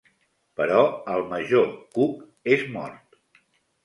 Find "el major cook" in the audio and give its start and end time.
1.15-2.23